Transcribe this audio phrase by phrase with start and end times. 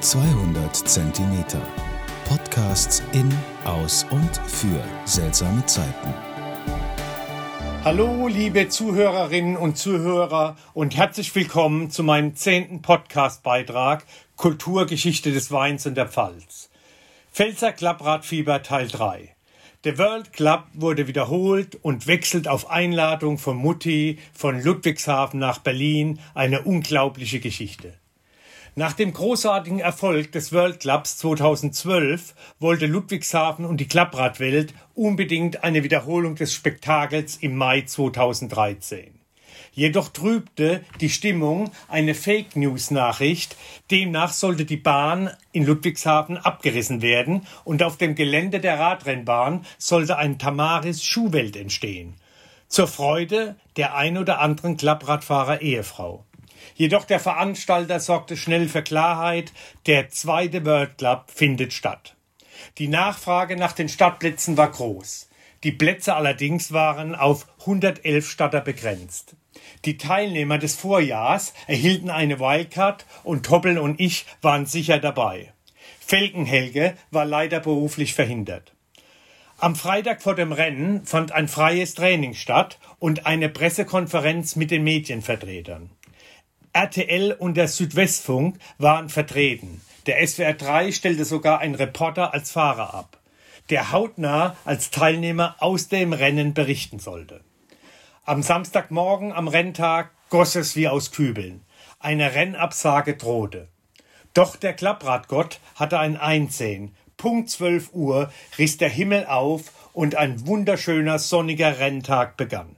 [0.00, 1.62] 200 Zentimeter.
[2.28, 3.32] Podcasts in,
[3.64, 6.14] aus und für seltsame Zeiten.
[7.82, 14.04] Hallo, liebe Zuhörerinnen und Zuhörer und herzlich willkommen zu meinem zehnten Podcast-Beitrag
[14.36, 16.68] Kulturgeschichte des Weins und der Pfalz.
[17.32, 19.34] Pfälzer Klappradfieber Teil 3.
[19.84, 26.20] Der World Club wurde wiederholt und wechselt auf Einladung von Mutti von Ludwigshafen nach Berlin
[26.34, 27.94] eine unglaubliche Geschichte.
[28.78, 35.82] Nach dem großartigen Erfolg des World Clubs 2012 wollte Ludwigshafen und die Klappradwelt unbedingt eine
[35.82, 39.18] Wiederholung des Spektakels im Mai 2013.
[39.72, 43.56] Jedoch trübte die Stimmung eine Fake News Nachricht.
[43.90, 50.18] Demnach sollte die Bahn in Ludwigshafen abgerissen werden und auf dem Gelände der Radrennbahn sollte
[50.18, 52.16] ein Tamaris Schuhwelt entstehen.
[52.68, 56.26] Zur Freude der ein oder anderen Klappradfahrer Ehefrau.
[56.74, 59.52] Jedoch der Veranstalter sorgte schnell für Klarheit.
[59.86, 62.16] Der zweite World Club findet statt.
[62.78, 65.28] Die Nachfrage nach den Stadtplätzen war groß.
[65.64, 69.36] Die Plätze allerdings waren auf 111 Statter begrenzt.
[69.84, 75.52] Die Teilnehmer des Vorjahrs erhielten eine Wildcard und Toppel und ich waren sicher dabei.
[76.00, 78.74] Felgenhelge war leider beruflich verhindert.
[79.58, 84.84] Am Freitag vor dem Rennen fand ein freies Training statt und eine Pressekonferenz mit den
[84.84, 85.90] Medienvertretern.
[86.76, 89.80] RTL und der Südwestfunk waren vertreten.
[90.04, 93.16] Der SWR 3 stellte sogar einen Reporter als Fahrer ab,
[93.70, 97.40] der hautnah als Teilnehmer aus dem Rennen berichten sollte.
[98.24, 101.64] Am Samstagmorgen am Renntag goss es wie aus Kübeln.
[101.98, 103.68] Eine Rennabsage drohte.
[104.34, 106.94] Doch der Klappradgott hatte ein Einsehen.
[107.16, 112.75] Punkt 12 Uhr riss der Himmel auf und ein wunderschöner sonniger Renntag begann.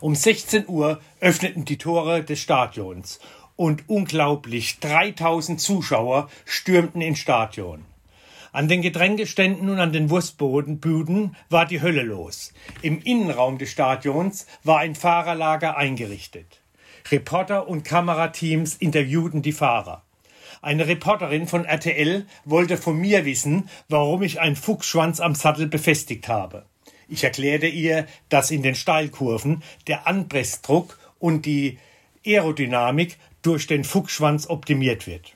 [0.00, 3.20] Um 16 Uhr öffneten die Tore des Stadions
[3.56, 7.84] und unglaublich 3000 Zuschauer stürmten ins Stadion.
[8.52, 12.52] An den Getränkeständen und an den Wurstbodenbüden war die Hölle los.
[12.82, 16.60] Im Innenraum des Stadions war ein Fahrerlager eingerichtet.
[17.10, 20.02] Reporter und Kamerateams interviewten die Fahrer.
[20.62, 26.28] Eine Reporterin von RTL wollte von mir wissen, warum ich einen Fuchsschwanz am Sattel befestigt
[26.28, 26.64] habe.
[27.10, 31.78] Ich erklärte ihr, dass in den Steilkurven der Anpressdruck und die
[32.24, 35.34] Aerodynamik durch den Fuchsschwanz optimiert wird.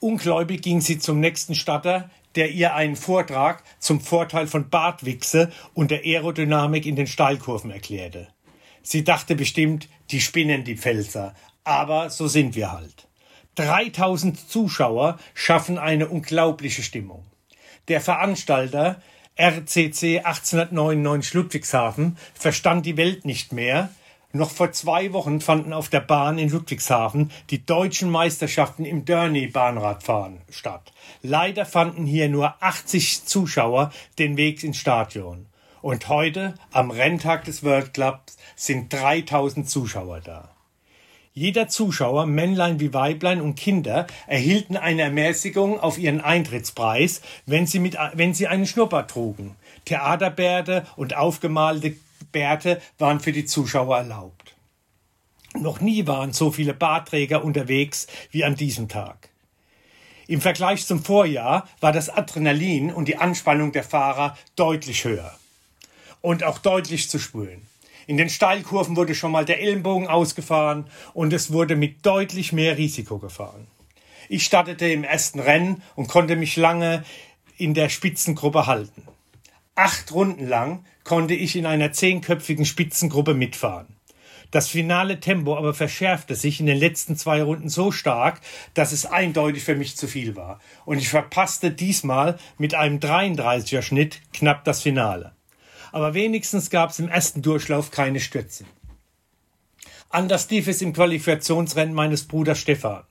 [0.00, 5.92] Ungläubig ging sie zum nächsten Statter, der ihr einen Vortrag zum Vorteil von Bartwichse und
[5.92, 8.28] der Aerodynamik in den Steilkurven erklärte.
[8.82, 13.08] Sie dachte bestimmt, die spinnen die Pfälzer, aber so sind wir halt.
[13.54, 17.24] 3000 Zuschauer schaffen eine unglaubliche Stimmung.
[17.88, 19.02] Der Veranstalter,
[19.40, 23.88] RCC 1899 Ludwigshafen verstand die Welt nicht mehr.
[24.32, 30.42] Noch vor zwei Wochen fanden auf der Bahn in Ludwigshafen die deutschen Meisterschaften im Derny-Bahnradfahren
[30.50, 30.92] statt.
[31.22, 35.46] Leider fanden hier nur 80 Zuschauer den Weg ins Stadion.
[35.80, 40.50] Und heute, am Renntag des World Clubs, sind 3000 Zuschauer da.
[41.32, 47.78] Jeder Zuschauer, Männlein wie Weiblein und Kinder, erhielten eine Ermäßigung auf ihren Eintrittspreis, wenn sie,
[47.78, 49.54] mit, wenn sie einen Schnurrbart trugen.
[49.84, 51.94] Theaterbärte und aufgemalte
[52.32, 54.56] Bärte waren für die Zuschauer erlaubt.
[55.54, 59.30] Noch nie waren so viele Bartträger unterwegs wie an diesem Tag.
[60.26, 65.36] Im Vergleich zum Vorjahr war das Adrenalin und die Anspannung der Fahrer deutlich höher
[66.20, 67.69] und auch deutlich zu spüren.
[68.10, 72.76] In den Steilkurven wurde schon mal der Ellenbogen ausgefahren und es wurde mit deutlich mehr
[72.76, 73.68] Risiko gefahren.
[74.28, 77.04] Ich startete im ersten Rennen und konnte mich lange
[77.56, 79.04] in der Spitzengruppe halten.
[79.76, 83.94] Acht Runden lang konnte ich in einer zehnköpfigen Spitzengruppe mitfahren.
[84.50, 88.40] Das finale Tempo aber verschärfte sich in den letzten zwei Runden so stark,
[88.74, 90.58] dass es eindeutig für mich zu viel war.
[90.84, 95.32] Und ich verpasste diesmal mit einem 33er Schnitt knapp das Finale
[95.92, 98.64] aber wenigstens gab es im ersten Durchlauf keine Stürze.
[100.08, 103.04] Anders lief es im Qualifikationsrennen meines Bruders Stefan.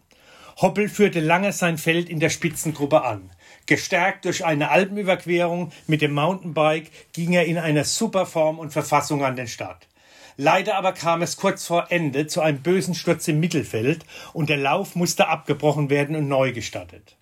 [0.62, 3.30] Hoppel führte lange sein Feld in der Spitzengruppe an.
[3.66, 9.24] Gestärkt durch eine Alpenüberquerung mit dem Mountainbike ging er in einer super Form und Verfassung
[9.24, 9.88] an den Start.
[10.36, 14.58] Leider aber kam es kurz vor Ende zu einem bösen Sturz im Mittelfeld und der
[14.58, 17.16] Lauf musste abgebrochen werden und neu gestartet.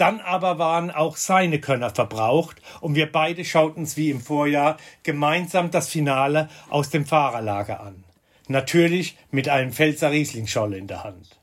[0.00, 4.78] Dann aber waren auch seine Könner verbraucht und wir beide schauten uns wie im Vorjahr
[5.02, 8.02] gemeinsam das Finale aus dem Fahrerlager an.
[8.48, 11.38] Natürlich mit einem Pfälzer Rieslingscholle in der Hand.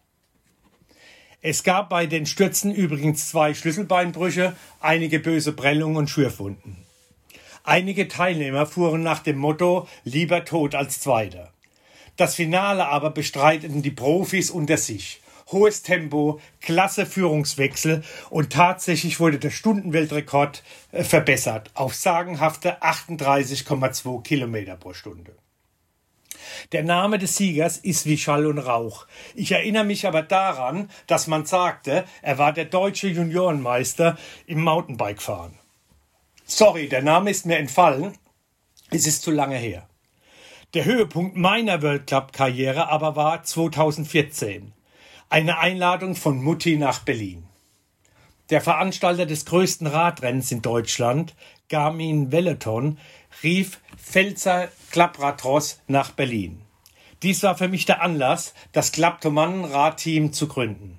[1.39, 6.77] Es gab bei den Stürzen übrigens zwei Schlüsselbeinbrüche, einige böse Prellungen und Schürfwunden.
[7.63, 11.53] Einige Teilnehmer fuhren nach dem Motto lieber tot als Zweiter.
[12.15, 15.21] Das Finale aber bestreiteten die Profis unter sich
[15.51, 24.75] hohes Tempo, klasse Führungswechsel und tatsächlich wurde der Stundenweltrekord äh, verbessert auf sagenhafte 38,2 Kilometer
[24.75, 25.35] pro Stunde.
[26.71, 29.07] Der Name des Siegers ist wie Schall und Rauch.
[29.35, 35.57] Ich erinnere mich aber daran, dass man sagte, er war der deutsche Juniorenmeister im Mountainbikefahren.
[36.45, 38.13] Sorry, der Name ist mir entfallen.
[38.89, 39.87] Es ist zu lange her.
[40.73, 44.73] Der Höhepunkt meiner World Cup Karriere aber war 2014.
[45.29, 47.43] Eine Einladung von Mutti nach Berlin.
[48.49, 51.35] Der Veranstalter des größten Radrennens in Deutschland,
[51.67, 52.97] Garmin Velleton,
[53.43, 56.61] rief Pfälzer Klappradross nach Berlin.
[57.23, 60.97] Dies war für mich der Anlass, das Klapptomannen-Radteam zu gründen.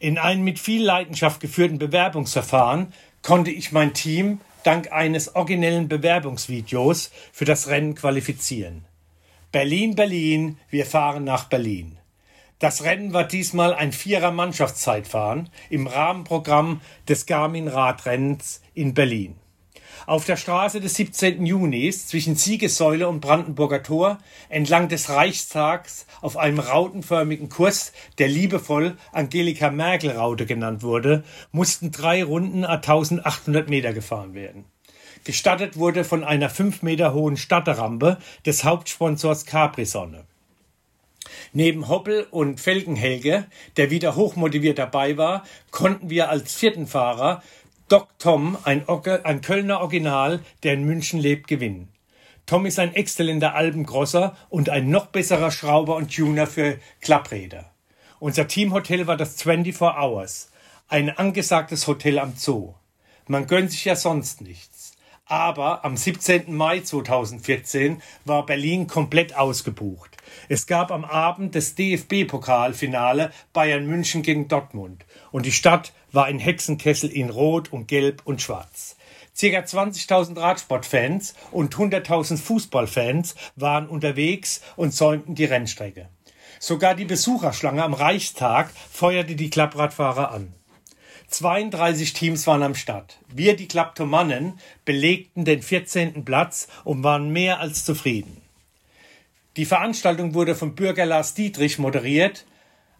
[0.00, 2.92] In einem mit viel Leidenschaft geführten Bewerbungsverfahren
[3.22, 8.84] konnte ich mein Team dank eines originellen Bewerbungsvideos für das Rennen qualifizieren.
[9.52, 11.98] Berlin, Berlin, wir fahren nach Berlin.
[12.58, 19.36] Das Rennen war diesmal ein Vierer Mannschaftszeitfahren im Rahmenprogramm des Garmin Radrennens in Berlin.
[20.06, 21.46] Auf der Straße des 17.
[21.46, 24.18] Junis zwischen Siegessäule und Brandenburger Tor
[24.48, 31.22] entlang des Reichstags auf einem rautenförmigen Kurs, der liebevoll Angelika Merkel Raute genannt wurde,
[31.52, 34.64] mussten drei Runden a 1800 Meter gefahren werden.
[35.22, 40.27] Gestattet wurde von einer fünf Meter hohen Stadtrampe des Hauptsponsors Capri-Sonne.
[41.52, 43.46] Neben Hoppel und Felgenhelge,
[43.76, 47.42] der wieder hochmotiviert dabei war, konnten wir als vierten Fahrer
[47.88, 48.86] Doc Tom, ein,
[49.24, 51.88] ein Kölner Original, der in München lebt, gewinnen.
[52.44, 57.70] Tom ist ein exzellenter Albengrosser und ein noch besserer Schrauber und Tuner für Klappräder.
[58.20, 60.50] Unser Teamhotel war das 24 Hours,
[60.88, 62.74] ein angesagtes Hotel am Zoo.
[63.26, 64.77] Man gönnt sich ja sonst nichts.
[65.28, 66.54] Aber am 17.
[66.54, 70.16] Mai 2014 war Berlin komplett ausgebucht.
[70.48, 76.38] Es gab am Abend des DFB-Pokalfinale Bayern München gegen Dortmund und die Stadt war ein
[76.38, 78.96] Hexenkessel in Rot und Gelb und Schwarz.
[79.36, 86.08] Circa 20.000 Radsportfans und 100.000 Fußballfans waren unterwegs und säumten die Rennstrecke.
[86.58, 90.54] Sogar die Besucherschlange am Reichstag feuerte die Klappradfahrer an.
[91.28, 93.18] 32 Teams waren am Start.
[93.28, 96.24] Wir, die Klapptomannen, belegten den 14.
[96.24, 98.40] Platz und waren mehr als zufrieden.
[99.56, 102.46] Die Veranstaltung wurde von Bürger Lars Dietrich moderiert.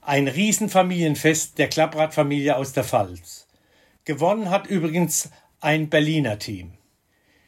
[0.03, 3.47] Ein Riesenfamilienfest der Klappradfamilie aus der Pfalz.
[4.05, 5.31] Gewonnen hat übrigens
[5.61, 6.73] ein Berliner Team.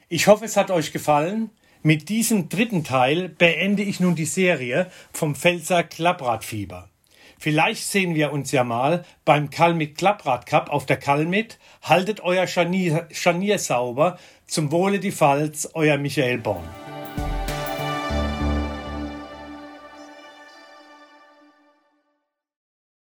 [0.08, 1.50] Ich hoffe, es hat euch gefallen.
[1.82, 6.89] Mit diesem dritten Teil beende ich nun die Serie vom Pfälzer Klappradfieber.
[7.42, 11.58] Vielleicht sehen wir uns ja mal beim Kalmit Klapprad Cup auf der Kalmit.
[11.80, 14.18] Haltet euer Scharnier, Scharnier sauber.
[14.46, 16.68] Zum Wohle die Pfalz, euer Michael Born.